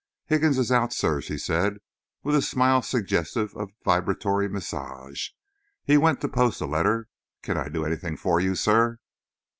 [0.25, 1.77] "Higgins is out, sir," she said,
[2.23, 5.27] with a smile suggestive of vibratory massage.
[5.83, 7.07] "He went to post a letter.
[7.43, 8.97] Can I do anything for you, sir?"